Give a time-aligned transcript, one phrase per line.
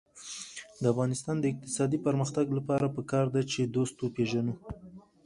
[0.81, 4.55] د افغانستان د اقتصادي پرمختګ لپاره پکار ده چې دوست وپېژنو.